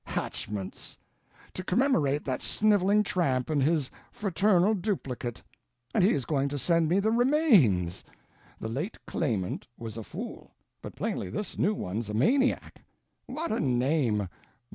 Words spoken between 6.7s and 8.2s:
me the remains.